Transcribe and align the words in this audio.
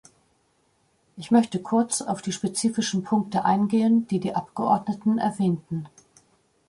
Ich 1.15 1.29
möchte 1.29 1.61
kurz 1.61 2.01
auf 2.01 2.23
die 2.23 2.31
spezifischen 2.31 3.03
Punkte 3.03 3.45
eingehen, 3.45 4.07
die 4.07 4.19
die 4.19 4.33
Abgeordneten 4.33 5.19
erwähnten. 5.19 5.85